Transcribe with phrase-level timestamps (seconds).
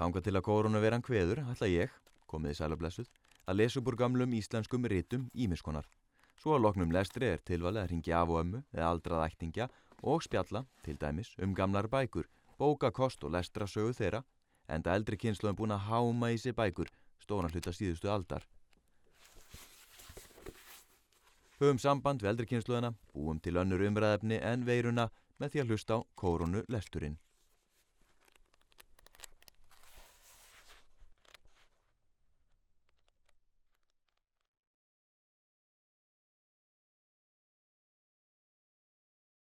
[0.00, 1.90] Þanga til að koronu veran hveður ætla ég,
[2.30, 3.08] komið í sælablessuð,
[3.44, 5.84] að lesa upp úr gamlum íslenskum rytum ímiskonar.
[6.40, 9.68] Svo að loknum lestri er tilvalið að ringja af og ömmu eða aldrað ættingja
[10.00, 14.24] og spjalla, til dæmis, um gamlar bækur, bókakost og lestrasögu þeirra,
[14.72, 16.88] enda eldri kynsluðum búin að háma í sig bækur,
[17.20, 18.48] stóna hluta síðustu aldar.
[21.60, 26.00] Höfum samband við eldri kynsluðuna, búum til önnur umræðefni en veiruna með því að hlusta
[26.00, 27.20] á kórunu lesturinn.